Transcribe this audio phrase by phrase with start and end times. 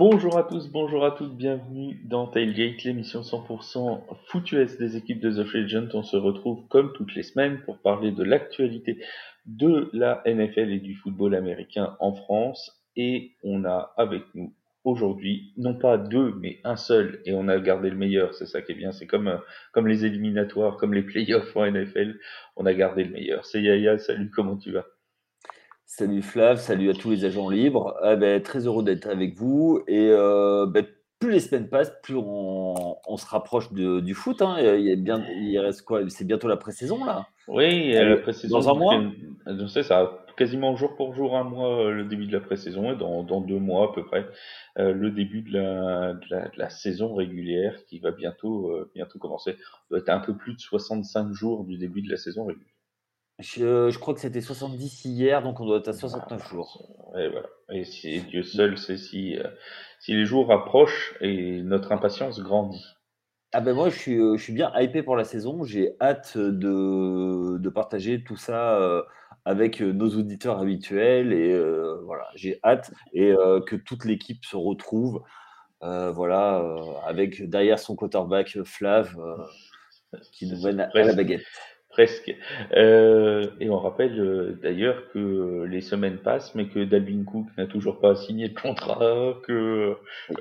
[0.00, 5.20] Bonjour à tous, bonjour à toutes, bienvenue dans Tailgate, l'émission 100% foot US des équipes
[5.20, 5.88] de The Agent.
[5.92, 8.98] On se retrouve comme toutes les semaines pour parler de l'actualité
[9.44, 12.82] de la NFL et du football américain en France.
[12.96, 17.60] Et on a avec nous aujourd'hui, non pas deux, mais un seul, et on a
[17.60, 19.36] gardé le meilleur, c'est ça qui est bien, c'est comme, euh,
[19.72, 22.18] comme les éliminatoires, comme les playoffs en NFL,
[22.56, 23.44] on a gardé le meilleur.
[23.44, 24.86] C'est Yaya, salut, comment tu vas?
[25.92, 27.96] Salut Flav, salut à tous les agents libres.
[28.00, 29.82] Ah ben, très heureux d'être avec vous.
[29.88, 30.86] Et euh, ben,
[31.18, 34.40] plus les semaines passent, plus on, se rapproche du foot.
[34.40, 34.54] Hein.
[34.60, 36.08] Il, y a bien, il reste quoi?
[36.08, 38.56] C'est bientôt la pré-saison là Oui, la pré-saison.
[38.56, 39.02] Dans un mois?
[39.48, 42.92] Je sais, ça quasiment jour pour jour, un mois euh, le début de la pré-saison
[42.92, 44.26] et dans, deux mois à peu près
[44.78, 49.56] euh, le début de la, de, la, saison régulière qui va bientôt, bientôt commencer.
[49.58, 52.70] Ça doit être un peu plus de 65 jours du début de la saison régulière.
[53.40, 56.86] Je, crois que c'était 70 hier, donc on doit être à 69 jours.
[57.18, 57.48] Et voilà.
[57.70, 59.44] Et Dieu seul sait si, euh,
[59.98, 62.84] si les jours approchent et notre impatience grandit.
[63.52, 65.64] Ah ben moi, je suis, euh, je suis bien hypé pour la saison.
[65.64, 69.02] J'ai hâte de, de, partager tout ça euh,
[69.44, 71.32] avec nos auditeurs habituels.
[71.32, 71.58] Et
[72.04, 73.34] voilà, j'ai hâte et
[73.66, 75.22] que toute l'équipe se retrouve.
[75.80, 76.62] voilà,
[77.06, 79.16] avec derrière son quarterback Flav
[80.32, 81.46] qui nous mène à la baguette.
[82.00, 82.34] Presque.
[82.72, 87.66] Euh, et on rappelle euh, d'ailleurs que les semaines passent, mais que Dalvin Cook n'a
[87.66, 89.96] toujours pas signé de contrat, que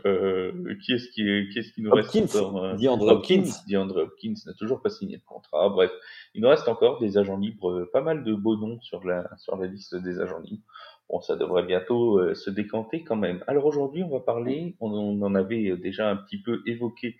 [0.06, 3.44] euh, qui est-ce qui, qui, est qui nous reste encore euh, DeAndre Hopkins.
[3.68, 5.68] DeAndre Hopkins n'a toujours pas signé de contrat.
[5.68, 5.92] Bref,
[6.34, 9.58] il nous reste encore des agents libres, pas mal de beaux noms sur la sur
[9.58, 10.64] la liste des agents libres.
[11.10, 13.44] Bon, ça devrait bientôt euh, se décanter quand même.
[13.48, 17.18] Alors aujourd'hui, on va parler, on, on en avait déjà un petit peu évoqué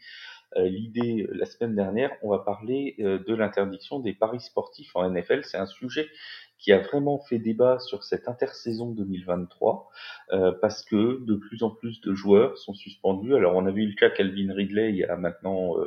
[0.56, 5.10] l'idée euh, la semaine dernière, on va parler euh, de l'interdiction des paris sportifs en
[5.10, 5.44] NFL.
[5.44, 6.08] C'est un sujet
[6.58, 9.90] qui a vraiment fait débat sur cette intersaison 2023
[10.60, 13.34] parce que de plus en plus de joueurs sont suspendus.
[13.34, 15.78] Alors on a vu le cas Calvin Ridley il y a maintenant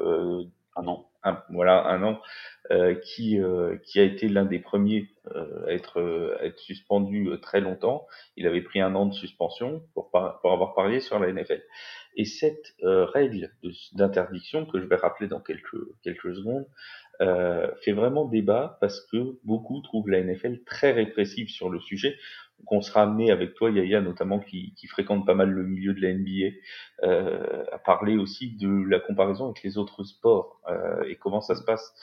[0.76, 1.11] un an,
[1.50, 2.20] voilà un an,
[3.02, 3.38] qui
[3.84, 5.08] qui a été l'un des premiers
[5.66, 8.06] à être à être suspendu très longtemps.
[8.36, 11.62] Il avait pris un an de suspension pour pour avoir parié sur la NFL.
[12.16, 13.50] Et cette euh, règle
[13.94, 16.66] d'interdiction, que je vais rappeler dans quelques, quelques secondes,
[17.20, 22.16] euh, fait vraiment débat parce que beaucoup trouvent la NFL très répressive sur le sujet.
[22.62, 25.94] Donc on sera amené avec toi, Yaya, notamment qui, qui fréquente pas mal le milieu
[25.94, 26.56] de la NBA,
[27.02, 31.54] euh, à parler aussi de la comparaison avec les autres sports euh, et comment ça
[31.54, 31.94] se passe,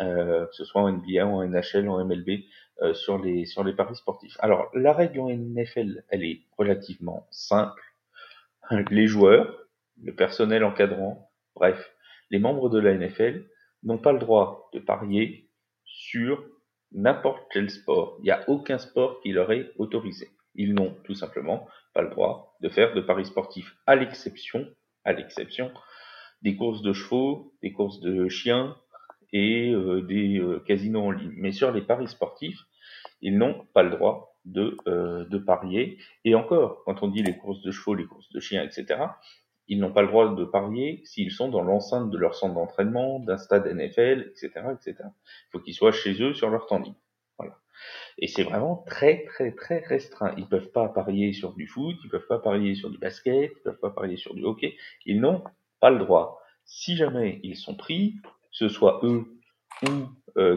[0.00, 2.44] euh, que ce soit en NBA, en NHL, en MLB,
[2.82, 4.36] euh, sur les sur les paris sportifs.
[4.40, 7.82] Alors la règle en NFL, elle est relativement simple
[8.90, 9.66] les joueurs,
[10.02, 11.94] le personnel encadrant, bref,
[12.30, 13.46] les membres de la NFL
[13.82, 15.50] n'ont pas le droit de parier
[15.84, 16.44] sur
[16.94, 18.16] n'importe quel sport.
[18.20, 20.28] Il n'y a aucun sport qui leur est autorisé.
[20.54, 24.66] Ils n'ont tout simplement pas le droit de faire de paris sportifs, à l'exception,
[25.04, 25.72] à l'exception
[26.42, 28.76] des courses de chevaux, des courses de chiens
[29.32, 31.32] et euh, des euh, casinos en ligne.
[31.36, 32.60] Mais sur les paris sportifs,
[33.20, 35.98] ils n'ont pas le droit de, euh, de parier.
[36.24, 39.00] Et encore, quand on dit les courses de chevaux, les courses de chiens, etc.,
[39.68, 43.20] ils n'ont pas le droit de parier s'ils sont dans l'enceinte de leur centre d'entraînement,
[43.20, 44.96] d'un stade NFL, etc., etc.
[45.02, 46.82] Il faut qu'ils soient chez eux sur leur temps.
[47.38, 47.58] Voilà.
[48.18, 50.34] Et c'est vraiment très, très, très restreint.
[50.36, 53.62] Ils peuvent pas parier sur du foot, ils peuvent pas parier sur du basket, ils
[53.62, 54.76] peuvent pas parier sur du hockey.
[55.06, 55.42] Ils n'ont
[55.80, 56.40] pas le droit.
[56.64, 58.16] Si jamais ils sont pris,
[58.50, 59.24] ce soit eux
[59.88, 60.08] ou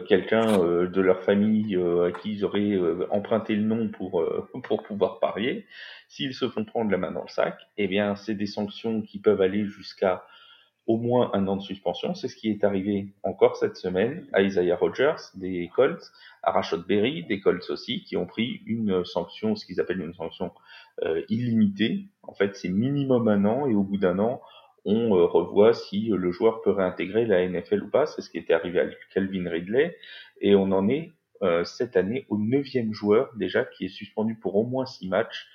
[0.08, 2.78] quelqu'un euh, de leur famille euh, à qui ils auraient
[3.10, 4.24] emprunté le nom pour,
[4.64, 5.66] pour pouvoir parier,
[6.08, 9.20] s'ils se font prendre la main dans le sac, eh bien, c'est des sanctions qui
[9.20, 10.26] peuvent aller jusqu'à
[10.88, 12.14] au moins un an de suspension.
[12.14, 16.12] C'est ce qui est arrivé encore cette semaine à Isaiah Rogers des Colts,
[16.44, 20.14] à Rashad Berry des Colts aussi, qui ont pris une sanction, ce qu'ils appellent une
[20.14, 20.52] sanction
[21.28, 22.06] illimitée.
[22.22, 24.42] En fait, c'est minimum un an et au bout d'un an,
[24.86, 28.06] on euh, revoit si euh, le joueur peut réintégrer la NFL ou pas.
[28.06, 29.98] C'est ce qui était arrivé à Calvin Ridley.
[30.42, 31.12] Et on en est
[31.42, 35.48] euh, cette année au neuvième joueur déjà qui est suspendu pour au moins six matchs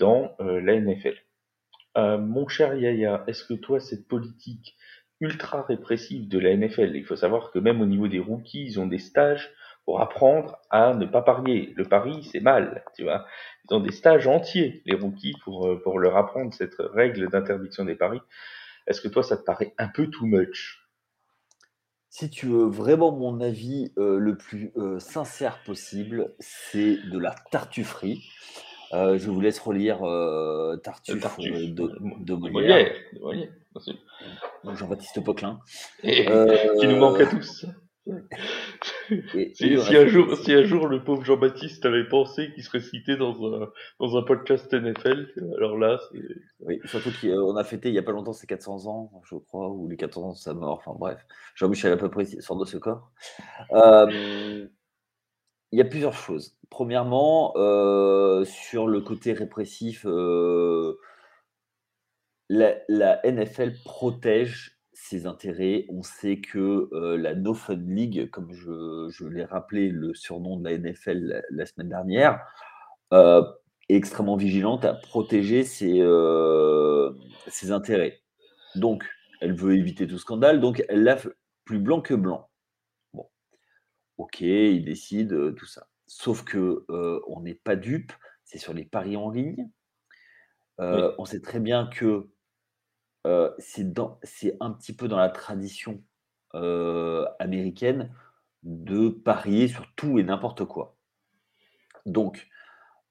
[0.00, 1.14] dans la NFL.
[1.96, 4.74] mon cher Yaya, est-ce que toi, cette politique
[5.20, 8.80] ultra répressive de la NFL, il faut savoir que même au niveau des rookies, ils
[8.80, 9.52] ont des stages
[9.84, 11.72] pour apprendre à ne pas parier.
[11.76, 13.26] Le pari, c'est mal, tu vois.
[13.64, 17.84] Ils ont des stages entiers, les rookies, pour, euh, pour leur apprendre cette règle d'interdiction
[17.84, 18.20] des paris.
[18.86, 20.80] Est-ce que toi, ça te paraît un peu too much?
[22.08, 27.34] Si tu veux vraiment mon avis euh, le plus euh, sincère possible, c'est de la
[27.50, 28.22] tartufferie.
[28.92, 29.98] je vous laisse relire
[30.82, 31.90] Tartuffe, de,
[32.20, 32.92] de, Molière.
[34.64, 35.58] Jean-Baptiste Poquelin.
[36.02, 37.66] qui nous manque à tous.
[39.54, 43.34] si, un jour, si un jour le pauvre Jean-Baptiste avait pensé qu'il serait cité dans
[43.46, 43.70] un,
[44.00, 46.20] dans un podcast NFL, alors là, c'est...
[46.60, 49.68] Oui, surtout qu'on a fêté il n'y a pas longtemps ses 400 ans, je crois,
[49.68, 51.24] ou les 400 ans de sa mort, enfin bref.
[51.54, 53.10] Jean-Michel à peu près sort de ce corps.
[53.72, 54.66] Euh,
[55.72, 56.56] il y a plusieurs choses.
[56.70, 60.98] Premièrement, euh, sur le côté répressif, euh,
[62.48, 64.73] la, la, NFL protège
[65.04, 65.86] ses intérêts.
[65.88, 70.68] On sait que euh, la No Fun League, comme je, l'ai rappelé, le surnom de
[70.68, 72.40] la NFL la, semaine dernière,
[73.12, 76.02] est extrêmement vigilante à protéger ses,
[77.48, 78.20] ses intérêts.
[78.74, 79.04] Donc,
[79.40, 81.18] elle veut éviter tout scandale, donc elle l'a
[81.64, 82.48] plus blanc que blanc.
[84.16, 85.88] Ok, il décide euh, tout ça.
[86.06, 88.12] Sauf que euh, on n'est pas dupe,
[88.44, 89.68] c'est sur les paris en ligne.
[90.80, 92.28] Euh, on sait très bien que
[93.58, 96.02] c'est un petit peu dans la tradition
[97.38, 98.14] américaine
[98.62, 100.96] de parier sur tout et n'importe quoi.
[102.06, 102.48] Donc,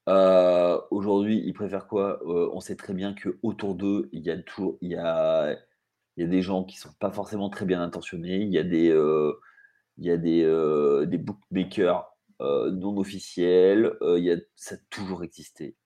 [0.06, 2.20] aujourd'hui, ils préfèrent quoi?
[2.24, 4.30] On sait très bien que autour d'eux, il y
[4.96, 5.56] a
[6.16, 8.38] des gens qui sont pas forcément très bien intentionnés.
[8.38, 8.90] Il y a des,
[10.44, 15.76] euh, bookmakers euh, non officiels, euh, ça a toujours existé.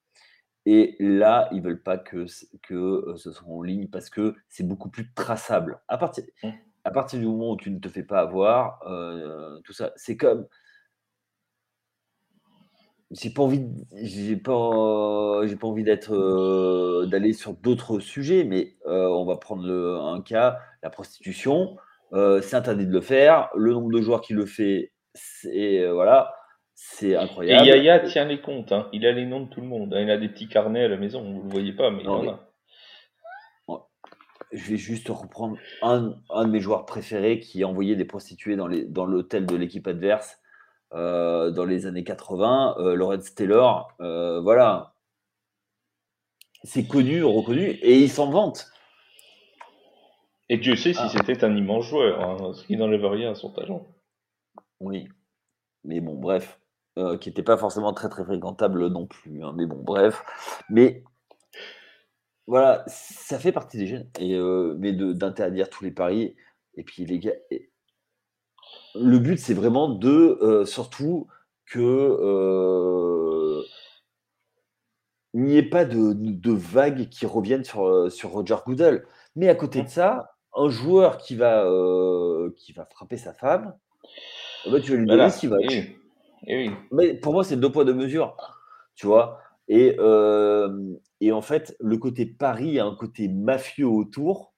[0.70, 2.26] Et là, ils veulent pas que,
[2.62, 5.80] que ce soit en ligne parce que c'est beaucoup plus traçable.
[5.88, 6.48] À partir, mmh.
[6.84, 8.80] à partir du moment où tu ne te fais pas avoir,
[9.64, 10.46] tout ça, c'est comme.
[13.10, 13.66] J'ai pas envie,
[14.02, 19.96] j'ai pas, j'ai pas envie d'être, d'aller sur d'autres sujets, mais on va prendre le,
[19.96, 21.78] un cas, la prostitution.
[22.12, 23.50] Euh, c'est interdit de le faire.
[23.54, 26.34] Le nombre de joueurs qui le fait, c'est euh, voilà,
[26.80, 27.66] c'est incroyable.
[27.66, 28.70] Et Yaya tient les comptes.
[28.70, 28.88] Hein.
[28.92, 29.92] Il a les noms de tout le monde.
[29.92, 30.00] Hein.
[30.00, 31.24] Il a des petits carnets à la maison.
[31.24, 32.44] Vous le voyez pas, mais il en a.
[34.52, 38.54] Je vais juste reprendre un, un, de mes joueurs préférés qui a envoyé des prostituées
[38.54, 40.38] dans, les, dans l'hôtel de l'équipe adverse
[40.94, 43.92] euh, dans les années 80, euh, Lawrence Taylor.
[43.98, 44.94] voilà.
[46.62, 48.68] C'est connu, reconnu, et il s'en vante.
[50.48, 51.08] Et Dieu sait si ah.
[51.08, 53.84] c'était un immense joueur, hein, ce qui n'enlève rien à son talent.
[54.78, 55.08] Oui.
[55.84, 56.58] Mais bon, bref.
[56.98, 59.44] Euh, qui n'était pas forcément très très fréquentable non plus.
[59.44, 60.24] Hein, mais bon, bref.
[60.68, 61.04] Mais
[62.48, 64.10] voilà, ça fait partie des jeunes.
[64.18, 66.34] Et, euh, mais d'interdire tous les paris.
[66.74, 67.36] Et puis les gars.
[68.96, 71.28] Le but, c'est vraiment de euh, surtout
[71.66, 73.62] que
[75.34, 79.06] il n'y ait pas de, de, vagues qui reviennent sur, sur Roger Goodell.
[79.36, 81.64] Mais à côté de ça, un joueur qui va,
[82.56, 83.76] qui va frapper sa femme,
[84.66, 85.58] eh ben, tu vas lui donner ce qu'il va.
[86.46, 88.36] Eh Mais pour moi, c'est deux poids, deux mesures.
[88.94, 94.54] Tu vois et, euh, et en fait, le côté Paris a un côté mafieux autour.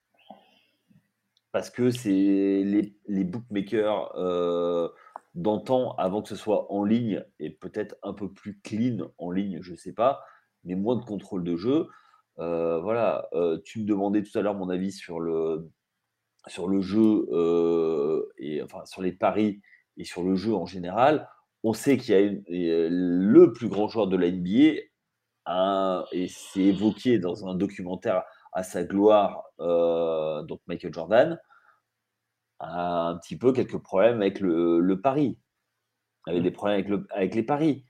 [1.52, 4.88] Parce que c'est les, bookmakers euh,
[5.34, 9.58] d'antan, avant que ce soit en ligne, et peut-être un peu plus clean en ligne,
[9.60, 10.22] je ne sais pas,
[10.62, 11.88] mais moins de contrôle de jeu.
[12.36, 13.28] voilà,
[13.64, 15.68] tu me demandais tout à l'heure mon avis sur le,
[16.46, 19.60] sur le jeu, euh, et, enfin sur les paris
[19.96, 21.28] et sur le jeu en général,
[21.62, 24.80] on sait qu'il y a euh, le plus grand joueur de la NBA,
[26.12, 28.22] et c'est évoqué dans un documentaire
[28.52, 31.40] à sa gloire, euh, donc Michael Jordan,
[32.58, 35.38] a un petit peu quelques problèmes avec le, le pari,
[36.26, 36.42] avait mmh.
[36.42, 37.84] des problèmes avec, le, avec les paris.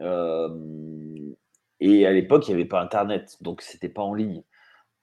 [0.00, 4.42] et à l'époque, il n'y avait pas Internet, donc c'était pas en ligne.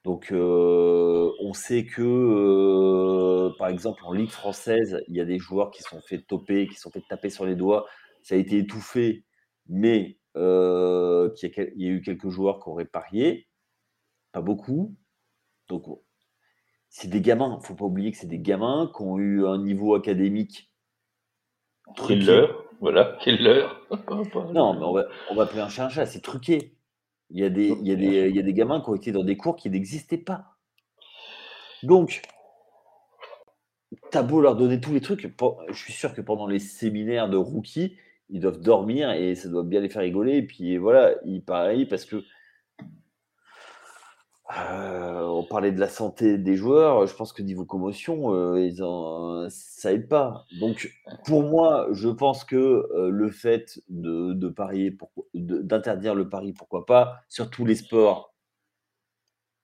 [0.04, 5.82] Donc, on sait que, par exemple, en Ligue française, il y a des joueurs qui
[5.82, 7.86] sont fait toper, qui sont fait taper sur les doigts.
[8.22, 9.24] Ça a été étouffé,
[9.68, 13.48] mais euh, il, y a, eu quelques joueurs qui auraient parié,
[14.32, 14.96] pas beaucoup.
[15.68, 15.86] Donc,
[16.90, 17.56] c'est des gamins.
[17.58, 20.72] Il ne faut pas oublier que c'est des gamins qui ont eu un niveau académique.
[22.08, 23.88] Quelle voilà, quelle heure
[24.54, 26.76] Non, mais on va, on va appeler un chat c'est truqué.
[27.34, 30.56] Il y, a des, gamins qui ont été dans des cours qui n'existaient pas.
[31.82, 32.22] Donc,
[34.12, 35.28] t'as beau leur donner tous les trucs,
[35.68, 37.98] je suis sûr que pendant les séminaires de rookies,
[38.30, 40.38] ils doivent dormir et ça doit bien les faire rigoler.
[40.38, 42.24] Et puis voilà, ils parlent parce que
[44.56, 47.08] euh, on parlait de la santé des joueurs.
[47.08, 50.46] Je pense que niveau commotion, euh, ils en, ça aide pas.
[50.60, 50.92] Donc,
[51.26, 54.96] pour moi, je pense que euh, le fait de, parier,
[55.34, 58.34] d'interdire le pari, pourquoi pas, sur tous les sports.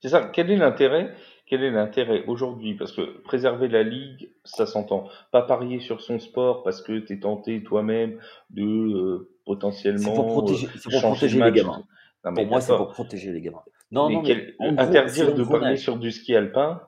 [0.01, 0.29] C'est ça.
[0.33, 1.13] Quel est l'intérêt
[1.45, 2.75] Quel est l'intérêt aujourd'hui?
[2.75, 5.07] Parce que préserver la ligue, ça s'entend.
[5.31, 8.17] Pas parier sur son sport parce que tu es tenté toi-même
[8.49, 9.99] de potentiellement.
[9.99, 11.83] C'est pour protéger, pour protéger les gamins.
[12.23, 13.63] pour moi, c'est pour protéger les gamins.
[13.91, 16.81] Non, non, mais interdire de parler sur du ski alpin?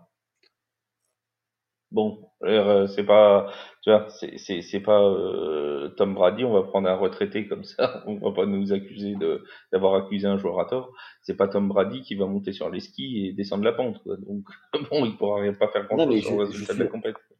[1.91, 3.51] Bon, Euh, c'est pas,
[3.83, 6.43] tu vois, c'est pas euh, Tom Brady.
[6.43, 8.01] On va prendre un retraité comme ça.
[8.07, 10.91] On va pas nous accuser de d'avoir accusé un joueur à tort.
[11.21, 14.01] C'est pas Tom Brady qui va monter sur les skis et descendre la pente.
[14.03, 14.15] Quoi.
[14.17, 14.45] Donc
[14.89, 15.97] bon, il pourra rien pas faire sur
[16.37, 17.35] le résultat de la compétition.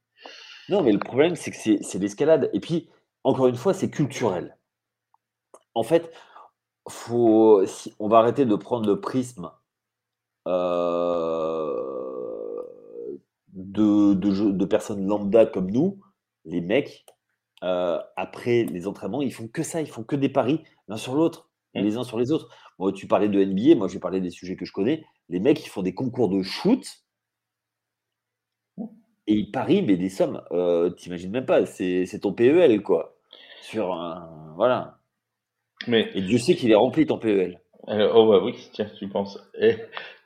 [0.70, 2.50] Non, mais le problème c'est que c'est l'escalade.
[2.54, 2.90] Et puis
[3.24, 4.58] encore une fois, c'est culturel.
[5.74, 6.12] En fait,
[6.90, 9.52] faut, si, on va arrêter de prendre le prisme
[10.48, 11.82] euh,
[13.54, 16.00] de, de, personnes lambda comme nous,
[16.46, 17.06] les mecs,
[17.64, 21.16] euh, après les entraînements, ils font que ça, ils font que des paris l'un sur
[21.16, 21.82] l'autre, mmh.
[21.82, 22.50] les uns sur les autres.
[22.80, 25.06] Moi, tu parlais de NBA, moi je vais parler des sujets que je connais.
[25.30, 26.86] Les mecs, ils font des concours de shoot
[29.28, 33.16] et ils parient, mais des sommes, euh, t'imagines même pas, c'est ton PEL, quoi.
[33.62, 34.54] Sur un.
[34.56, 35.01] Voilà.
[35.88, 37.60] Mais, et Dieu sait qu'il est rempli ton PEL.
[37.88, 39.40] Euh, oh bah oui, tiens, tu penses.
[39.60, 39.76] Et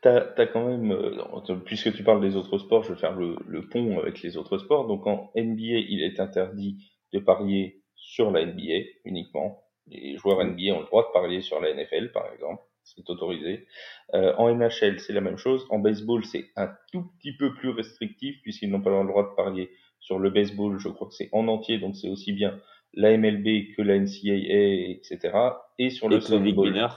[0.01, 3.37] t'as as quand même, euh, puisque tu parles des autres sports, je vais faire le,
[3.47, 4.87] le, pont avec les autres sports.
[4.87, 6.77] Donc en NBA, il est interdit
[7.13, 9.63] de parier sur la NBA uniquement.
[9.87, 12.61] Les joueurs NBA ont le droit de parier sur la NFL, par exemple.
[12.83, 13.65] C'est autorisé.
[14.13, 15.65] Euh, en NHL, c'est la même chose.
[15.69, 19.35] En baseball, c'est un tout petit peu plus restrictif puisqu'ils n'ont pas le droit de
[19.35, 19.69] parier
[19.99, 20.77] sur le baseball.
[20.77, 22.59] Je crois que c'est en entier, donc c'est aussi bien
[22.95, 25.37] la MLB que la NCAA, etc.
[25.77, 26.89] Et sur le softball.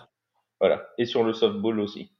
[0.61, 0.89] Voilà.
[0.99, 2.11] Et sur le softball aussi.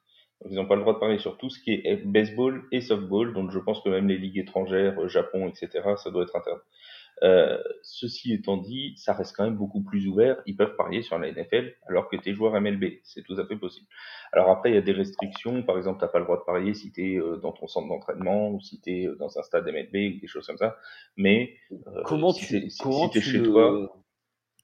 [0.49, 3.33] ils n'ont pas le droit de parler sur tout ce qui est baseball et softball.
[3.35, 6.63] Donc je pense que même les ligues étrangères, euh, Japon, etc., ça doit être interdit.
[7.23, 10.37] Euh, ceci étant dit, ça reste quand même beaucoup plus ouvert.
[10.47, 13.01] Ils peuvent parier sur la NFL alors que tu es joueur MLB.
[13.03, 13.87] C'est tout à fait possible.
[14.33, 15.63] Alors après, il y a des restrictions.
[15.63, 17.89] Par exemple, tu pas le droit de parier si tu es euh, dans ton centre
[17.89, 20.77] d'entraînement ou si tu es euh, dans un stade MLB ou des choses comme ça.
[21.17, 21.55] Mais
[22.05, 23.93] comment tu, comment tu chez toi,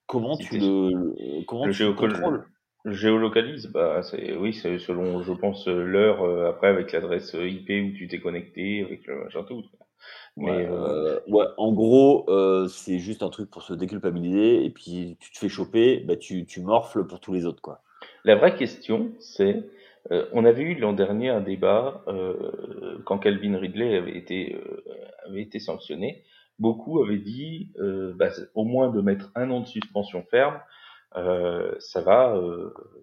[0.07, 2.47] comment tu le, comment tu contrôles?
[2.87, 7.97] le géolocalise, bah c'est oui, c'est selon je pense l'heure après avec l'adresse IP où
[7.97, 9.65] tu t'es connecté avec le machin tout.
[10.37, 15.17] Mais euh, ouais, en gros, euh, c'est juste un truc pour se déculpabiliser et puis
[15.21, 17.83] tu te fais choper, bah, tu, tu morfles pour tous les autres, quoi.
[18.25, 19.63] La vraie question, c'est,
[20.11, 22.05] euh, on avait eu l'an dernier un débat
[23.05, 24.61] quand Calvin Ridley avait été
[25.27, 26.25] avait été sanctionné.
[26.59, 27.71] Beaucoup avaient dit,
[28.17, 30.59] bah, au moins de mettre un an de suspension ferme,
[31.15, 32.41] ça va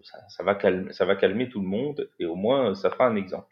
[0.03, 3.07] ça, ça, va calmer ça va calmer tout le monde et au moins ça fera
[3.07, 3.47] un exemple.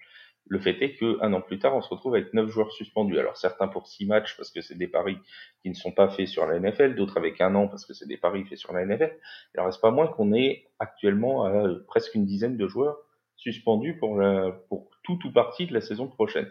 [0.49, 3.19] Le fait est qu'un an plus tard, on se retrouve avec neuf joueurs suspendus.
[3.19, 5.19] Alors certains pour six matchs parce que c'est des paris
[5.61, 8.07] qui ne sont pas faits sur la NFL, d'autres avec un an parce que c'est
[8.07, 9.15] des paris faits sur la NFL.
[9.53, 12.97] Il en reste pas moins qu'on est actuellement à presque une dizaine de joueurs
[13.35, 16.49] suspendus pour, la, pour tout ou partie de la saison prochaine.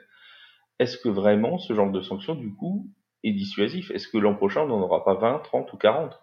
[0.78, 2.88] Est-ce que vraiment ce genre de sanction, du coup,
[3.24, 3.90] est dissuasif?
[3.90, 6.20] Est-ce que l'an prochain, on n'en aura pas 20, 30 ou 40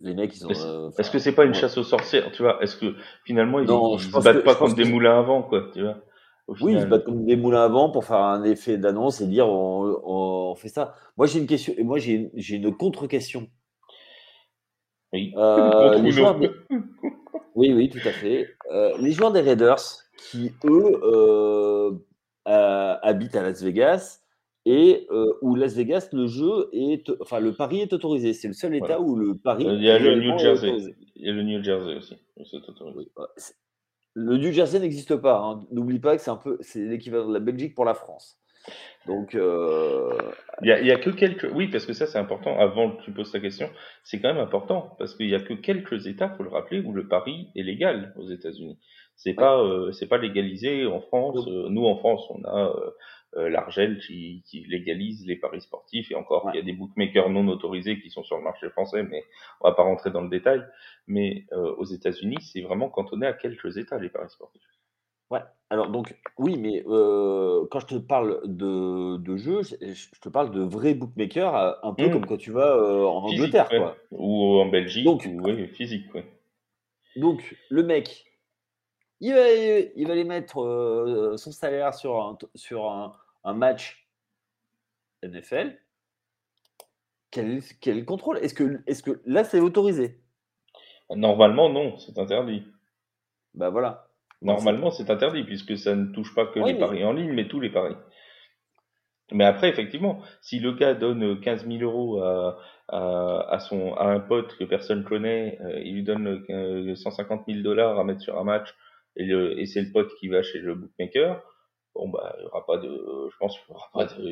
[0.00, 0.50] les mecs, ils ont.
[0.50, 2.62] Est-ce, que c'est pas une chasse aux sorcières, tu vois?
[2.62, 5.82] Est-ce que finalement ils, ne se battent pas contre des moulins à vent, quoi, tu
[5.82, 5.96] vois
[6.60, 9.26] Oui, ils se battent contre des moulins à vent pour faire un effet d'annonce et
[9.26, 10.94] dire on, on fait ça.
[11.16, 13.48] Moi j'ai une question, et moi j'ai, une contre-question.
[15.12, 15.32] Oui.
[15.36, 16.38] Euh, les joueurs
[17.54, 18.54] oui, oui, tout à fait.
[18.70, 19.80] Euh, les joueurs des Raiders
[20.18, 21.90] qui eux euh,
[22.44, 24.20] habitent à Las Vegas
[24.66, 28.32] et euh, où Las Vegas, le jeu est, enfin le pari est autorisé.
[28.32, 29.64] C'est le seul État où le pari.
[29.64, 30.72] Il y a le New Jersey.
[31.14, 32.18] Il y a le New Jersey aussi.
[34.14, 35.38] le New Jersey n'existe pas.
[35.38, 35.64] Hein.
[35.70, 38.40] N'oublie pas que c'est un peu, c'est l'équivalent de la Belgique pour la France.
[39.06, 39.36] Donc.
[39.36, 40.18] Euh,
[40.62, 41.48] il, y a, il y a que quelques.
[41.54, 42.58] Oui, parce que ça c'est important.
[42.58, 43.70] Avant que tu poses ta question,
[44.02, 46.92] c'est quand même important parce qu'il y a que quelques États, faut le rappeler, où
[46.92, 48.80] le pari est légal aux États-Unis.
[49.14, 51.46] C'est pas, euh, c'est pas légalisé en France.
[51.46, 52.90] nous en France, on a euh,
[53.34, 56.10] l'Argel qui, qui, légalise les paris sportifs.
[56.10, 59.02] Et encore il y a des bookmakers non autorisés qui sont sur le marché français
[59.02, 59.24] mais
[59.60, 60.64] on va pas rentrer dans le détail.
[61.06, 64.62] Mais euh, aux États-Unis c'est vraiment cantonné à quelques États les paris sportifs.
[65.30, 65.40] Ouais.
[65.70, 70.52] Alors donc oui mais euh, quand je te parle de, de jeux je te parle
[70.52, 72.12] de vrais bookmakers un peu mmh.
[72.12, 73.96] comme quand tu vas en Angleterre quoi.
[74.12, 76.06] ou en Belgique donc, ou physique
[77.16, 78.25] donc le mec
[79.20, 83.12] il va, il va aller mettre son salaire sur un, sur un,
[83.44, 84.06] un match
[85.22, 85.78] NFL,
[87.30, 88.38] quel, quel contrôle?
[88.38, 90.20] Est-ce que, est que là, c'est autorisé?
[91.14, 92.64] Normalement, non, c'est interdit.
[93.54, 94.08] Bah voilà.
[94.42, 97.60] Normalement, c'est interdit, puisque ça ne touche pas que les paris en ligne, mais tous
[97.60, 97.96] les paris.
[99.32, 102.58] Mais après, effectivement, si le gars donne 15 000 euros à,
[102.88, 106.44] à, son, à un pote que personne connaît, euh, il lui donne
[106.94, 108.68] 150 000 dollars à mettre sur un match,
[109.16, 111.42] et, et c'est le pote qui va chez le bookmaker,
[111.94, 112.88] bon bah il y aura pas de,
[113.30, 113.74] je pense qu'il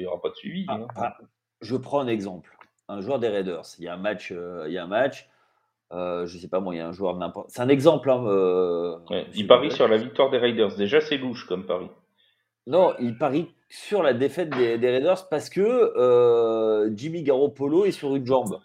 [0.01, 0.65] y aura pas de, suivi.
[0.69, 0.87] Ah, hein.
[0.97, 1.17] ah,
[1.61, 2.57] je prends un exemple.
[2.89, 5.29] Un joueur des Raiders, il y a un match, euh, il y a un match.
[5.93, 7.51] Euh, je sais pas moi, il y a un joueur n'importe.
[7.51, 8.11] C'est un exemple.
[8.11, 8.99] Hein, euh,
[9.35, 10.77] il parie sur la victoire des Raiders.
[10.77, 11.89] Déjà, c'est louche comme pari.
[12.67, 18.17] Non, il parie sur la défaite des, Raiders parce que euh, Jimmy Garoppolo est sur
[18.17, 18.59] une jambe.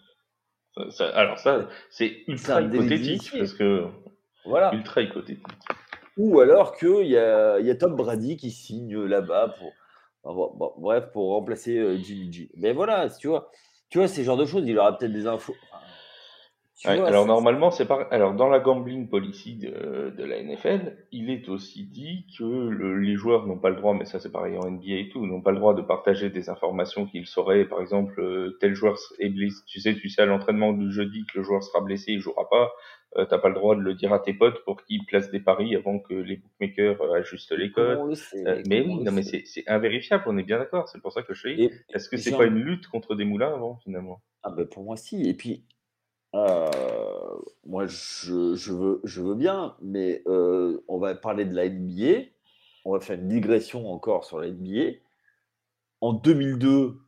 [1.14, 3.86] alors ça, c'est ultra hypothétique parce que
[4.44, 4.74] voilà.
[4.74, 5.46] ultra hypothétique.
[6.16, 9.72] Ou alors qu'il y a, y a Tom Brady qui signe là-bas pour,
[10.78, 12.50] bref, pour remplacer euh, Jimmy G.
[12.56, 13.50] Mais voilà, tu vois,
[13.88, 15.54] tu vois ces genres de choses, il aura peut-être des infos
[16.84, 18.08] alors normalement, c'est pas.
[18.10, 22.68] Alors dans la gambling policy de, de, la NFL, il est aussi dit que
[22.98, 25.42] les joueurs n'ont pas le droit, mais ça c'est pareil en NBA et tout, n'ont
[25.42, 27.64] pas le droit de partager des informations qu'ils sauraient.
[27.64, 29.62] Par exemple, euh, tel joueur est blessé.
[29.66, 32.48] Tu sais, tu sais à l'entraînement du jeudi que le joueur sera blessé, il jouera
[32.48, 32.70] pas.
[33.16, 35.40] Euh, T'as pas le droit de le dire à tes potes pour qu'ils placent des
[35.40, 37.98] paris avant que les bookmakers euh, ajustent les codes.
[37.98, 39.44] Euh, mais oui, non mais c'est?
[39.66, 40.24] invérifiable.
[40.26, 40.88] On est bien d'accord.
[40.88, 41.70] C'est pour ça que je dis.
[41.92, 44.22] Est-ce que c'est pas une lutte contre des moulins avant finalement?
[44.44, 45.28] Ah ben pour moi si.
[45.28, 45.64] Et puis
[46.34, 46.70] euh,
[47.64, 52.28] moi, je, je, veux, je veux bien, mais euh, on va parler de la NBA.
[52.84, 54.98] On va faire une digression encore sur la NBA.
[56.00, 56.98] En 2002,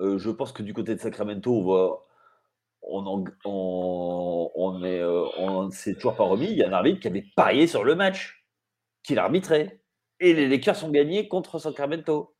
[0.00, 1.98] euh, je pense que du côté de Sacramento, on va,
[2.82, 6.50] on, on, on est, on s'est toujours pas remis.
[6.50, 8.44] Il y a un arbitre qui avait parié sur le match,
[9.02, 9.80] qu'il arbitrait.
[10.20, 12.34] Et les Lakers ont gagné contre Sacramento.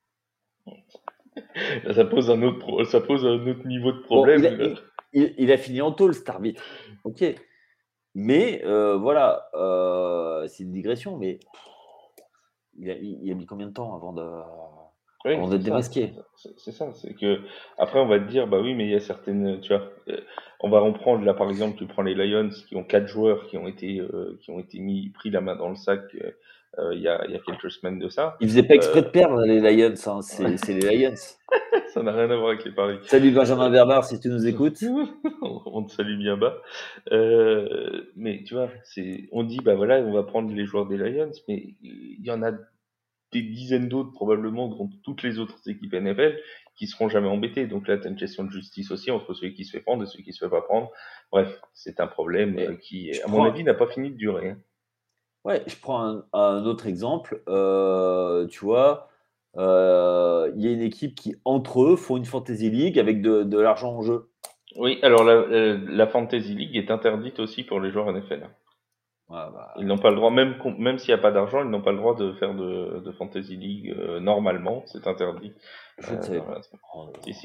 [1.95, 4.75] Ça pose un autre, ça pose un autre niveau de problème il, a
[5.59, 6.63] fini en tôle, cet arbitre.
[7.05, 7.25] Ok.
[8.15, 11.39] Mais euh, voilà, euh, c'est une digression, mais
[12.77, 15.49] il a, mis combien de temps avant de.
[15.49, 16.15] d'être démasqué?
[16.57, 17.41] C'est ça, c'est que
[17.79, 20.21] après on va te dire bah oui mais il y a certaines tu vois euh,
[20.61, 23.59] on va reprendre là par exemple tu prends les Lions qui ont quatre joueurs qui
[23.59, 24.01] ont été
[24.41, 26.01] qui ont été mis pris la main dans le sac
[26.93, 28.37] il y, a, y, a, quelques semaines de ça.
[28.41, 30.23] Ils faisaient pas exprès de perdre les Lions, hein.
[30.23, 31.15] c'est les Lions.
[31.95, 32.99] ça n'a rien à voir avec les paris.
[33.05, 34.83] Salut Benjamin Bernard, si tu nous écoutes.
[35.43, 36.57] on te salue bien bas.
[37.13, 40.97] Euh, mais tu vois, c'est, on dit bah voilà, on va prendre les joueurs des
[40.97, 42.53] Lions, mais il y en a
[43.33, 46.37] des dizaines d'autres probablement dans toutes les autres équipes NFL
[46.77, 47.67] qui seront jamais embêtés.
[47.67, 50.03] Donc là, tu as une question de justice aussi entre celui qui se fait prendre
[50.03, 50.91] et celui qui se fait pas prendre.
[51.31, 54.51] Bref, c'est un problème qui, à mon avis, n'a pas fini de durer.
[54.51, 54.59] Hein.
[55.45, 57.43] Ouais, je prends un, autre exemple.
[57.49, 59.10] Euh, tu vois,
[59.57, 63.59] euh, il y a une équipe qui, entre eux, font une Fantasy League avec de,
[63.59, 64.31] l'argent en jeu.
[64.77, 68.49] Oui, alors la, euh, la, Fantasy League est interdite aussi pour les joueurs NFL.
[69.29, 71.83] Bah, ils n'ont pas le droit, même, même s'il n'y a pas d'argent, ils n'ont
[71.83, 75.53] pas le droit de faire de, de Fantasy League normalement, c'est interdit.
[75.99, 76.23] Je ne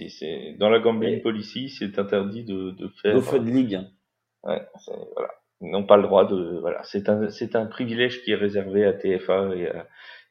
[0.08, 3.14] sais dans la gambling policy, c'est interdit de, de faire.
[3.14, 3.80] No Fun League.
[4.44, 4.62] Ouais,
[5.14, 5.30] voilà
[5.62, 9.54] n'ont pas le droit de voilà c'est un un privilège qui est réservé à TF1
[9.56, 9.72] et,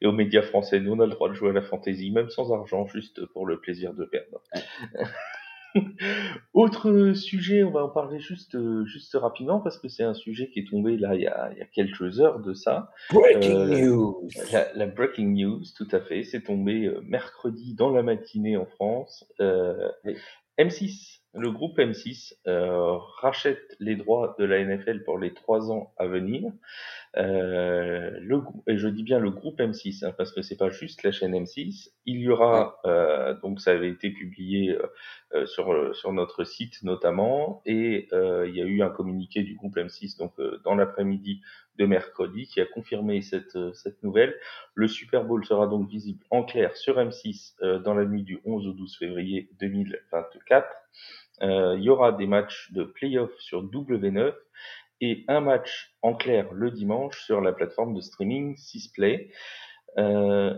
[0.01, 2.29] et aux médias français nous on a le droit de jouer à la fantaisie même
[2.29, 4.41] sans argent juste pour le plaisir de perdre.
[6.53, 10.59] Autre sujet on va en parler juste juste rapidement parce que c'est un sujet qui
[10.59, 12.91] est tombé là il y a, il y a quelques heures de ça.
[13.11, 14.29] Breaking euh, news.
[14.73, 16.23] la, breaking news tout à fait.
[16.23, 19.25] C'est tombé euh, mercredi dans la matinée en France.
[19.41, 19.89] Euh,
[20.57, 25.93] M6 le groupe M6 euh, rachète les droits de la NFL pour les trois ans
[25.97, 26.51] à venir.
[27.17, 31.03] Euh, le, et je dis bien le groupe M6 hein, parce que c'est pas juste
[31.03, 31.89] la chaîne M6.
[32.05, 34.77] Il y aura euh, donc ça avait été publié
[35.33, 39.75] euh, sur sur notre site notamment et il y a eu un communiqué du groupe
[39.75, 41.41] M6 donc dans l'après-midi
[41.77, 44.35] de mercredi qui a confirmé cette cette nouvelle.
[44.73, 48.67] Le Super Bowl sera donc visible en clair sur M6 dans la nuit du 11
[48.67, 50.67] au 12 février 2024.
[51.41, 54.33] Il y aura des matchs de playoff sur W9
[55.01, 59.31] et un match en clair le dimanche sur la plateforme de streaming 6play.
[59.97, 60.55] Euh,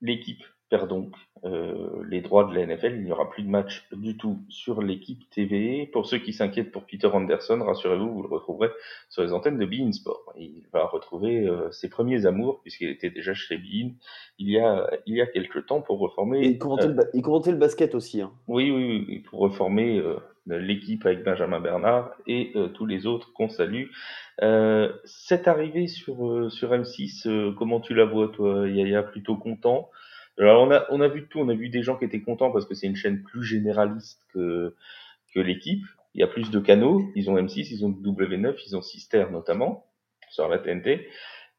[0.00, 2.94] l'équipe perd donc euh, les droits de la NFL.
[2.96, 5.86] Il n'y aura plus de match du tout sur l'équipe TV.
[5.92, 8.70] Pour ceux qui s'inquiètent pour Peter Anderson, rassurez-vous, vous le retrouverez
[9.08, 10.32] sur les antennes de Bein Sport.
[10.36, 13.92] Il va retrouver euh, ses premiers amours puisqu'il était déjà chez Bein
[14.38, 16.44] il y a il y a quelques temps pour reformer.
[16.44, 18.20] il commentait, le, le, basket aussi.
[18.20, 18.32] Hein.
[18.48, 20.02] Oui, oui, oui, pour reformer
[20.46, 23.86] l'équipe avec Benjamin Bernard et euh, tous les autres qu'on salue.
[24.42, 29.02] Euh, cette arrivée sur, euh, sur M6, euh, comment tu la vois toi, Yaya?
[29.02, 29.90] Plutôt content?
[30.38, 32.50] Alors on a, on a vu tout, on a vu des gens qui étaient contents
[32.50, 34.74] parce que c'est une chaîne plus généraliste que,
[35.34, 35.84] que l'équipe.
[36.14, 39.26] Il y a plus de canaux, ils ont M6, ils ont W9, ils ont Sister
[39.32, 39.86] notamment,
[40.30, 41.08] sur la TNT.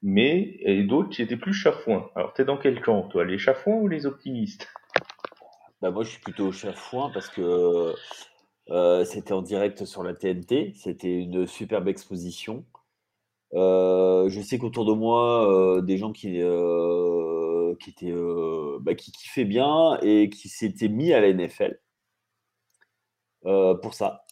[0.01, 2.09] Mais d'autres qui étaient plus chafouins.
[2.15, 4.69] Alors t'es dans quel camp toi, les chafouins ou les optimistes?
[5.81, 7.93] Bah moi je suis plutôt chafouin parce que
[8.69, 10.73] euh, c'était en direct sur la TNT.
[10.75, 12.65] C'était une superbe exposition.
[13.53, 16.41] Euh, je sais qu'autour de moi, euh, des gens qui,
[17.79, 18.13] qui étaient
[18.81, 21.79] bah, qui kiffaient bien et qui s'étaient mis à la NFL
[23.43, 24.25] pour ça.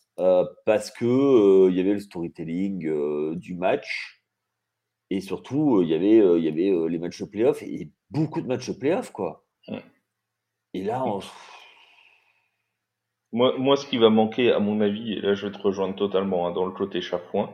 [0.65, 4.23] parce que il y avait le storytelling du match
[5.09, 8.47] Et surtout, il y avait, il y avait les matchs de playoff et beaucoup de
[8.47, 9.45] matchs de playoff, quoi.
[10.73, 11.21] Et là, on...
[13.33, 15.95] Moi, moi, ce qui va manquer, à mon avis, et là je vais te rejoindre
[15.95, 17.49] totalement hein, dans le côté chafouin,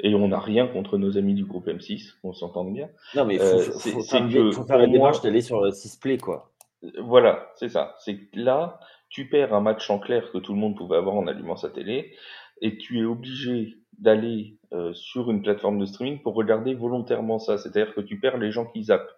[0.00, 2.88] et on n'a rien contre nos amis du groupe M6, on s'entend bien.
[3.14, 6.50] Non, mais il faut, faire la démarche d'aller sur le 6 play, quoi.
[6.98, 7.94] Voilà, c'est ça.
[7.98, 11.14] C'est que là, tu perds un match en clair que tout le monde pouvait avoir
[11.14, 12.12] en allumant sa télé,
[12.60, 17.56] et tu es obligé d'aller euh, sur une plateforme de streaming pour regarder volontairement ça.
[17.56, 19.14] C'est-à-dire que tu perds les gens qui zappent.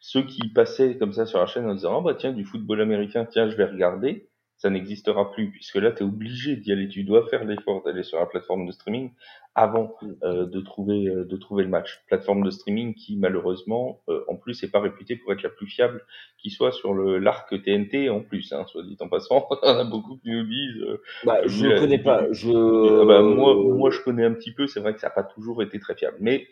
[0.00, 2.80] Ceux qui passaient comme ça sur la chaîne en disant, oh bah tiens, du football
[2.80, 4.27] américain, tiens, je vais regarder
[4.58, 6.88] ça n'existera plus, puisque là, tu es obligé d'y aller.
[6.88, 9.12] Tu dois faire l'effort d'aller sur la plateforme de streaming
[9.54, 10.14] avant mm.
[10.24, 12.02] euh, de, trouver, euh, de trouver le match.
[12.08, 15.68] Plateforme de streaming qui, malheureusement, euh, en plus, n'est pas réputée pour être la plus
[15.68, 16.04] fiable
[16.38, 19.46] qui soit sur le l'arc TNT, en plus, hein, soit dit en passant.
[19.62, 20.84] On a beaucoup qui nous disent...
[21.24, 22.26] bah, je ne connais pas.
[22.32, 22.50] Je...
[22.50, 24.66] Ah bah, moi, moi, je connais un petit peu.
[24.66, 26.16] C'est vrai que ça n'a pas toujours été très fiable.
[26.18, 26.48] Mais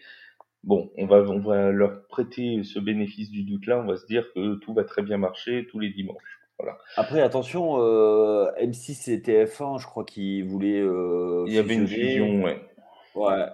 [0.62, 3.80] bon, on va, on va leur prêter ce bénéfice du doute-là.
[3.80, 6.35] On va se dire que tout va très bien marcher tous les dimanches.
[6.96, 10.80] Après, attention, euh, M6 et TF1, je crois qu'ils voulaient.
[10.80, 12.60] Euh, Il y avait une fusion, ouais.
[13.14, 13.46] Ouais.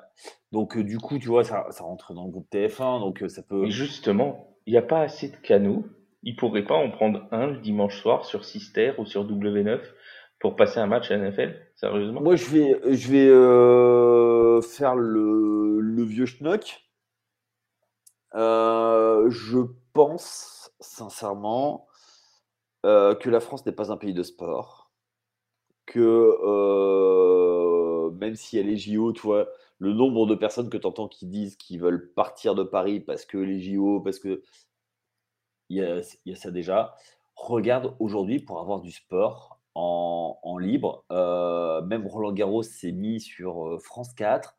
[0.50, 3.42] Donc, euh, du coup, tu vois, ça, ça rentre dans le groupe TF1, donc ça
[3.42, 3.68] peut.
[3.68, 5.84] Justement, il n'y a pas assez de canaux.
[6.22, 9.80] Ils pourraient pas en prendre un le dimanche soir sur Sister ou sur W9
[10.38, 12.20] pour passer un match à NFL Sérieusement?
[12.20, 16.80] Moi, je vais, je vais faire le, le vieux schnock.
[18.34, 19.58] je
[19.92, 21.88] pense, sincèrement,
[22.84, 24.90] euh, que la France n'est pas un pays de sport,
[25.86, 26.00] que
[26.42, 31.08] euh, même si elle est JO, tu vois, le nombre de personnes que tu entends
[31.08, 34.42] qui disent qu'ils veulent partir de Paris parce que les JO, parce que
[35.68, 35.78] il
[36.26, 36.94] y a, ça déjà.
[37.36, 41.04] Regarde aujourd'hui pour avoir du sport en, libre.
[41.10, 44.56] Euh, même Roland Garros s'est mis sur France 4.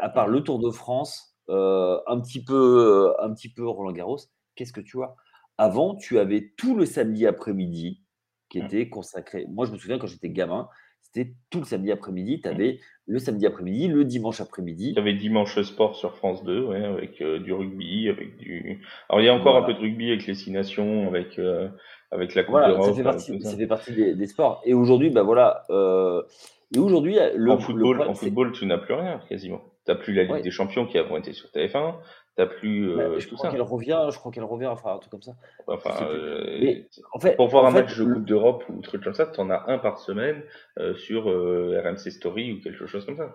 [0.00, 4.18] À part le Tour de France, un petit peu, un petit peu Roland Garros.
[4.54, 5.16] Qu'est-ce que tu vois?
[5.58, 8.02] Avant, tu avais tout le samedi après-midi
[8.50, 8.64] qui mmh.
[8.64, 9.46] était consacré.
[9.48, 10.68] Moi, je me souviens quand j'étais gamin,
[11.02, 12.40] c'était tout le samedi après-midi.
[12.40, 12.52] Tu mmh.
[12.52, 14.94] avais le samedi après-midi, le dimanche après-midi.
[14.94, 18.82] Tu avais dimanche sport sur France 2, ouais, avec euh, du rugby, avec du.
[19.08, 21.68] Alors, il y a encore un peu de rugby avec les six nations, avec, euh,
[22.10, 23.56] avec la Coupe voilà, Ça fait partie, ça.
[23.56, 24.62] fait partie des, sports.
[24.64, 25.64] Et aujourd'hui, bah voilà.
[25.70, 26.22] Euh,
[26.74, 27.50] et aujourd'hui, le.
[27.50, 29.60] En football, en football tu n'as plus rien, quasiment.
[29.86, 31.94] Tu n'as plus la Ligue des Champions qui a été sur TF1
[32.46, 35.36] plus euh, je crois qu'elle revient, je crois qu'elle revient, enfin un truc comme ça.
[35.66, 39.26] Enfin, euh, en fait, pour voir un match de Coupe d'Europe ou truc comme ça,
[39.26, 40.42] tu en as un par semaine
[40.78, 43.32] euh, sur RMC Story ou quelque chose comme ça.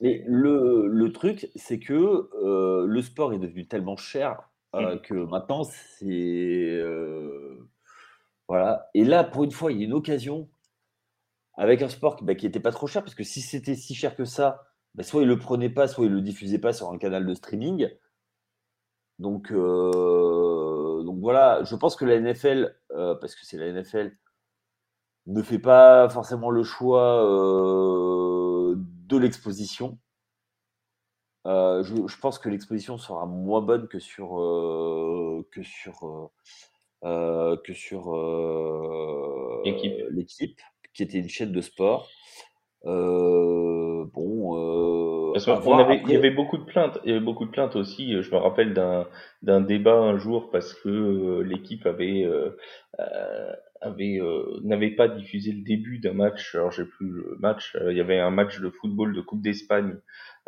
[0.00, 2.28] Mais le, le truc, c'est que
[2.86, 4.98] le sport est devenu tellement cher mmh.
[5.02, 6.82] que maintenant c'est
[8.48, 8.88] voilà.
[8.94, 10.48] Et là, pour une fois, il y a une occasion
[11.56, 14.14] avec un sport qui n'était bah, pas trop cher, parce que si c'était si cher
[14.14, 14.62] que ça,
[14.94, 17.34] bah, soit il le prenait pas, soit il le diffusait pas sur un canal de
[17.34, 17.88] streaming.
[19.18, 24.14] Donc, euh, donc voilà, je pense que la NFL, euh, parce que c'est la NFL,
[25.26, 29.98] ne fait pas forcément le choix euh, de l'exposition.
[31.44, 34.30] Je, pense que l'exposition sera moins bonne que sur
[35.52, 36.30] que sur
[37.02, 38.12] que sur
[39.64, 40.60] l'équipe,
[40.92, 42.08] qui était une chaîne de sport.
[42.84, 44.16] bon,
[46.06, 48.22] il y avait beaucoup de plaintes, il y avait beaucoup de plaintes aussi.
[48.22, 49.06] Je me rappelle d'un
[49.42, 52.56] d'un débat un jour parce que euh, l'équipe avait euh,
[53.00, 54.20] euh, avait
[54.62, 56.54] n'avait pas diffusé le début d'un match.
[56.54, 57.76] Alors j'ai plus le match.
[57.88, 59.96] il y avait un match de football de Coupe d'Espagne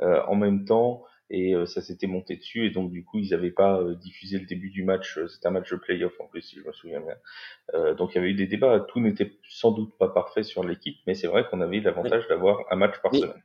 [0.01, 3.83] en même temps et ça s'était monté dessus et donc du coup ils n'avaient pas
[4.01, 5.19] diffusé le début du match.
[5.29, 7.95] C'était un match de playoff en plus si je me souviens bien.
[7.95, 8.81] donc il y avait eu des débats.
[8.81, 12.61] Tout n'était sans doute pas parfait sur l'équipe, mais c'est vrai qu'on avait l'avantage d'avoir
[12.71, 13.43] un match par semaine.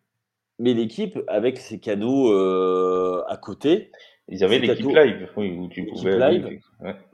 [0.59, 3.91] Mais l'équipe, avec ses canaux euh, à côté,
[4.29, 6.59] ils avaient l'équipe live, oui, où tu pouvais live,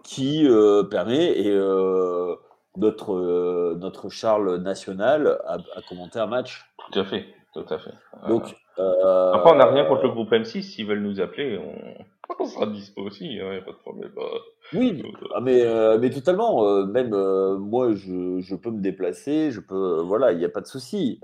[0.03, 2.35] qui euh, permet et euh,
[2.77, 6.65] notre notre Charles national a, commenté un match.
[6.91, 7.93] Tout à fait, tout à fait.
[8.27, 8.43] Donc
[8.77, 10.61] après, on n'a rien contre le groupe M6.
[10.61, 11.59] S'ils veulent nous appeler,
[12.39, 14.11] on, sera dispo aussi, il hein, n'y a pas de problème.
[14.73, 15.01] Oui,
[15.33, 15.63] ah, mais,
[15.97, 16.85] mais totalement.
[16.85, 17.15] même
[17.55, 20.01] moi, je, je, peux me déplacer, je peux.
[20.01, 21.21] Voilà, il n'y a pas de souci.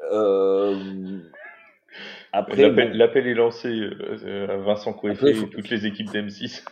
[2.33, 6.63] L'appel est lancé euh, à Vincent Coeffet et toutes les équipes d'M6.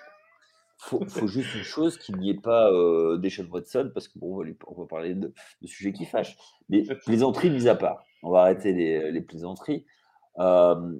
[0.77, 4.37] Faut, faut juste une chose, qu'il n'y ait pas euh, des de Watson, parce qu'on
[4.37, 5.33] va, on va parler de,
[5.63, 6.35] sujets qui fâchent.
[6.67, 9.85] Mais plaisanteries mises à part, on va arrêter les, les plaisanteries.
[10.39, 10.97] Euh,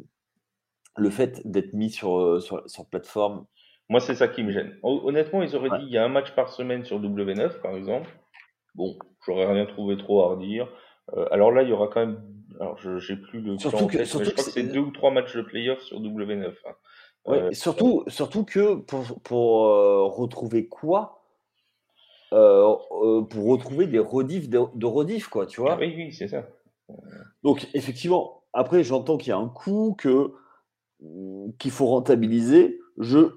[0.96, 3.46] le fait d'être mis sur, euh, sur, sur, plateforme.
[3.90, 4.78] Moi, c'est ça qui me gêne.
[4.84, 8.10] Honnêtement, ils auraient dit il y a un match par semaine sur W9, par exemple.
[8.76, 10.68] Bon, j'aurais rien trouvé trop à redire.
[11.16, 12.22] Euh, alors là, il y aura quand même
[12.60, 15.36] alors, je j'ai plus le surtout que, je crois que c'est deux ou trois matchs
[15.36, 16.54] de playoff sur W9.
[16.66, 16.72] Hein.
[17.26, 21.24] Ouais, surtout, surtout que pour, pour euh, retrouver quoi
[22.34, 26.28] euh, euh, Pour retrouver des rediffs de, de rediffs, quoi, tu vois Oui, oui, c'est
[26.28, 26.46] ça.
[27.44, 30.34] Donc, effectivement, après, j'entends qu'il y a un coût que
[31.60, 32.80] qu'il faut rentabiliser.
[32.98, 33.30] Je,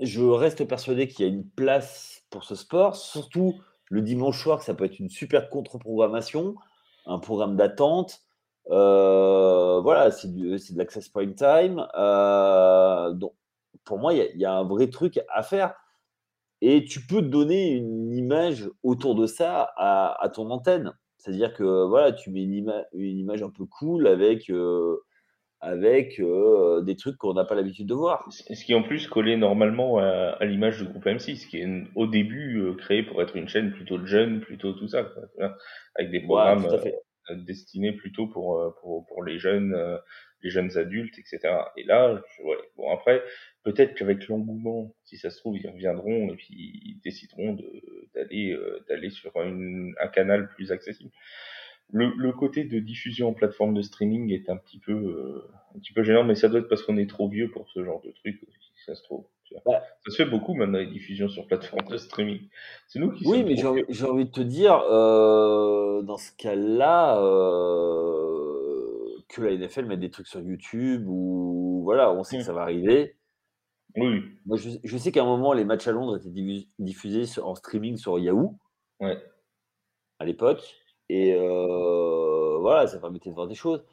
[0.00, 4.58] je reste persuadé qu'il y a une place pour ce sport, surtout le dimanche soir,
[4.58, 6.54] que ça peut être une super contre-programmation,
[7.06, 8.20] un programme d'attente.
[8.70, 11.86] Euh, voilà, c'est de l'access point time.
[11.96, 13.34] Euh, donc,
[13.84, 15.74] pour moi, il y, a un vrai truc à faire.
[16.60, 20.92] Et tu peux donner une image autour de ça à, ton antenne.
[21.18, 24.98] C'est-à-dire que voilà, tu mets une, image un peu cool avec, euh,
[25.62, 28.26] avec euh, des trucs qu'on n'a pas l'habitude de voir.
[28.30, 32.08] Ce qui en plus collé normalement à, à l'image du groupe M6, qui est au
[32.08, 35.56] début euh, créé pour être une chaîne plutôt de jeunes, plutôt tout ça, quoi,
[35.94, 36.94] avec des programmes ouais,
[37.30, 39.96] euh, destinés plutôt pour, euh, pour, pour les jeunes, euh,
[40.42, 41.54] les jeunes adultes, etc.
[41.76, 43.22] Et là, ouais, bon après,
[43.62, 47.56] peut-être qu'avec l'engouement, si ça se trouve, ils reviendront et puis ils décideront
[48.16, 51.12] d'aller d'aller sur une, un canal plus accessible.
[51.90, 55.78] Le, le, côté de diffusion en plateforme de streaming est un petit peu euh, un
[55.78, 58.00] petit peu gênant, mais ça doit être parce qu'on est trop vieux pour ce genre
[58.02, 59.26] de truc, si ça se trouve.
[59.66, 59.78] Ouais.
[60.04, 62.48] Ça se fait beaucoup maintenant les diffusions sur plateforme de streaming.
[62.88, 63.26] C'est nous qui.
[63.26, 68.42] Oui, mais j'ai envie, envie, de te dire, euh, dans ce cas-là, euh,
[69.28, 72.40] que la NFL mette des trucs sur YouTube ou voilà, on sait mmh.
[72.40, 73.16] que ça va arriver.
[73.96, 74.22] Oui.
[74.46, 77.96] Moi, je, je sais qu'à un moment, les matchs à Londres étaient diffusés en streaming
[77.96, 78.58] sur Yahoo.
[79.00, 79.18] Ouais.
[80.18, 80.62] À l'époque.
[81.14, 83.84] Et euh, voilà, ça permettait de voir des choses.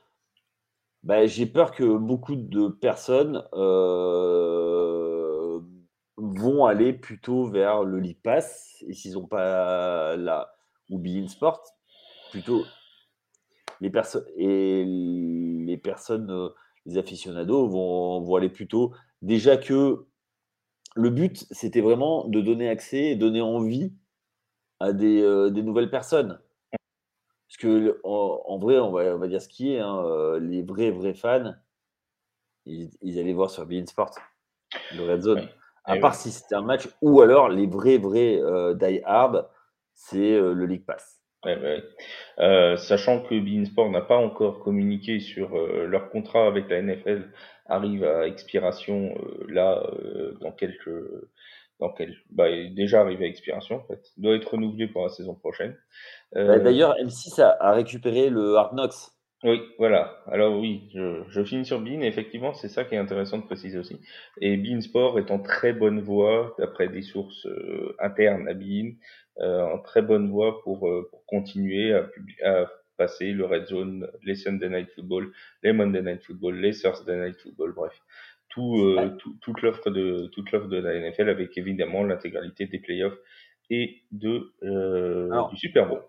[1.03, 4.39] Ben, j'ai peur que beaucoup de personnes euh,
[6.15, 8.21] vont aller plutôt vers le League.
[8.87, 10.53] Et s'ils n'ont pas la
[10.89, 11.61] ou Bein Sport,
[12.31, 12.63] plutôt
[13.81, 16.47] les personnes et les personnes, euh,
[16.85, 20.05] les aficionados vont, vont aller plutôt déjà que
[20.95, 23.91] le but c'était vraiment de donner accès et donner envie
[24.79, 26.39] à des, des nouvelles personnes.
[27.49, 30.39] Parce que en, en, vrai, on va, on va dire ce qui est, hein, euh,
[30.39, 31.55] les vrais, vrais fans,
[32.65, 34.15] ils, ils allaient voir sur Bein Sport,
[34.95, 35.39] le Red Zone.
[35.39, 35.49] Oui.
[35.85, 36.17] À Et part oui.
[36.17, 39.49] si c'était un match, ou alors les vrais, vrais euh, die hard,
[39.95, 41.19] c'est euh, le League Pass.
[41.45, 41.83] Ouais, ouais.
[42.39, 47.31] Euh, sachant que Beansport n'a pas encore communiqué sur euh, leur contrat avec la NFL
[47.65, 49.81] arrive à expiration euh, là
[50.41, 50.89] dans quelques
[51.97, 54.01] quelques bah il est déjà arrivé à expiration en fait.
[54.17, 55.75] Doit être renouvelé pour la saison prochaine.
[56.45, 59.11] Bah, Euh, D'ailleurs, M6 a, a récupéré le Hard Knocks.
[59.43, 60.21] Oui, voilà.
[60.27, 62.01] Alors oui, je, je finis sur Bean.
[62.01, 64.01] Effectivement, c'est ça qui est intéressant de préciser aussi.
[64.41, 68.91] Et Bean Sport est en très bonne voie, d'après des sources euh, internes à Bean,
[69.39, 72.09] euh, en très bonne voie pour, euh, pour continuer à,
[72.43, 75.31] à passer le Red Zone, les Sunday Night Football,
[75.63, 77.93] les Monday Night Football, les Thursday Night Football, bref.
[78.49, 79.17] Tout, euh, Ouais.
[79.17, 83.17] tout- toute l'offre de toute l'offre de la NFL avec évidemment l'intégralité des playoffs
[83.69, 86.01] et de euh, Alors, du Super Bowl.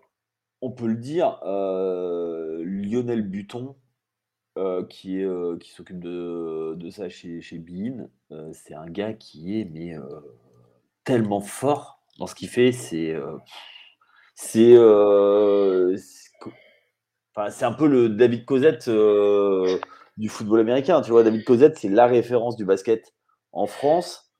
[0.61, 3.75] on peut le dire, euh, Lionel Buton,
[4.89, 7.63] qui est, qui s'occupe de, de ça chez, chez
[8.31, 9.95] euh, c'est un gars qui est mais,
[11.03, 12.71] tellement fort dans ce qu'il fait.
[12.71, 13.15] C'est
[14.35, 14.75] c'est
[15.97, 16.51] c'est co-
[17.35, 18.87] enfin, c'est un peu le David Cosette
[20.21, 21.01] du football américain.
[21.01, 23.13] Tu vois, David Cosette, c'est la référence du basket
[23.51, 24.31] en France.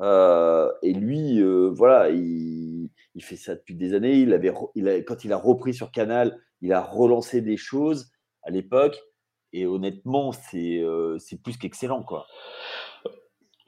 [0.00, 2.90] Euh, et lui, euh, voilà, il,
[3.20, 4.18] fait ça depuis des années.
[4.18, 4.52] Il avait,
[5.04, 8.10] quand il a repris sur Canal, il a relancé des choses
[8.42, 9.00] à l'époque.
[9.52, 12.26] Et honnêtement, c'est euh, plus qu'excellent, quoi.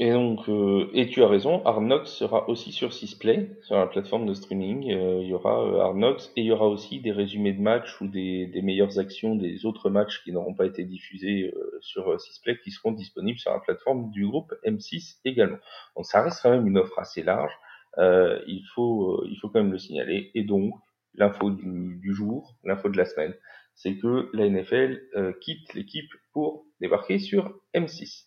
[0.00, 4.26] Et donc, euh, et tu as raison, Knocks sera aussi sur Sisplay, sur la plateforme
[4.26, 4.92] de streaming.
[4.92, 8.00] Euh, il y aura euh, Knocks et il y aura aussi des résumés de matchs
[8.00, 12.70] ou des, meilleures actions des autres matchs qui n'auront pas été diffusés sur Sisplay qui
[12.70, 15.58] seront disponibles sur la plateforme du groupe M6 également.
[15.96, 17.52] Donc ça reste quand même une offre assez large.
[17.96, 20.30] Il faut, il faut quand même le signaler.
[20.34, 20.74] Et donc,
[21.14, 23.34] l'info du, du jour, l'info de la semaine,
[23.74, 25.00] c'est que la NFL
[25.40, 28.26] quitte l'équipe pour débarquer sur M6.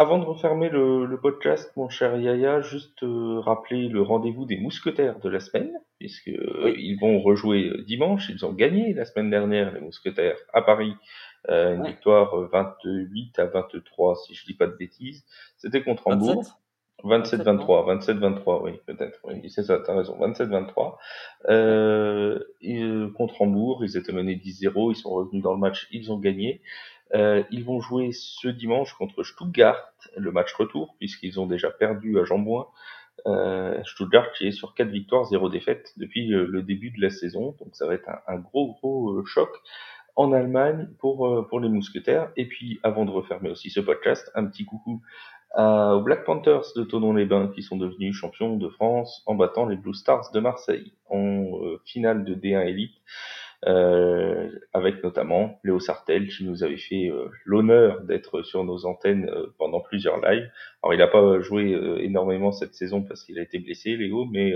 [0.00, 4.56] Avant de refermer le, le podcast, mon cher Yaya, juste euh, rappeler le rendez-vous des
[4.56, 8.30] mousquetaires de la semaine, puisque euh, Oui, ils vont rejouer euh, dimanche.
[8.30, 10.94] Ils ont gagné la semaine dernière, les mousquetaires, à Paris.
[11.50, 15.22] Euh, une victoire euh, 28 à 23, si je dis pas de bêtises.
[15.58, 16.30] C'était contre 27?
[16.30, 16.60] Hambourg.
[17.04, 18.30] 27-23, 27, non?
[18.30, 20.96] 27-23, oui, peut-être, oui, c'est ça, t'as raison, 27-23.
[21.48, 25.88] Euh, et, euh, contre Hambourg, ils étaient menés 10-0, ils sont revenus dans le match,
[25.92, 26.62] ils ont gagné.
[27.14, 32.18] Euh, ils vont jouer ce dimanche contre Stuttgart, le match retour, puisqu'ils ont déjà perdu
[32.18, 32.66] à Jambouin.
[33.26, 37.10] Euh, Stuttgart qui est sur 4 victoires, 0 défaites depuis euh, le début de la
[37.10, 39.50] saison, donc ça va être un, gros gros euh, choc
[40.16, 42.30] en Allemagne pour, pour les Mousquetaires.
[42.36, 45.02] Et puis, avant de refermer aussi ce podcast, un petit coucou
[45.56, 49.94] aux Black Panthers de Tonon-les-Bains qui sont devenus champions de France en battant les Blue
[49.94, 51.44] Stars de Marseille en
[51.84, 52.94] finale de D1 Elite.
[53.66, 59.28] Euh, avec notamment Léo Sartel qui nous avait fait euh, l'honneur d'être sur nos antennes
[59.28, 60.50] euh, pendant plusieurs lives.
[60.82, 64.54] Alors il n'a pas joué énormément cette saison parce qu'il a été blessé, Léo, mais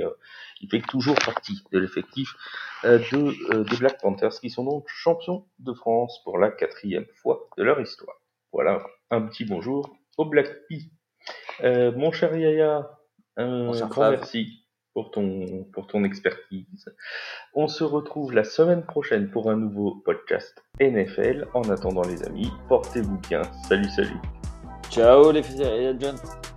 [0.62, 2.34] il fait toujours partie de l'effectif
[2.82, 7.62] de, des Black Panthers qui sont donc champions de France pour la quatrième fois de
[7.62, 8.16] leur histoire.
[8.54, 11.90] Voilà, un petit bonjour au Black Pea.
[11.90, 12.90] mon cher Yaya,
[13.36, 14.63] un grand merci
[14.94, 16.86] pour ton, expertise.
[17.54, 21.48] On se retrouve la semaine prochaine pour un nouveau podcast NFL.
[21.54, 23.42] En attendant les amis, portez-vous bien.
[23.68, 24.20] Salut, salut.
[24.90, 26.53] Ciao les filles et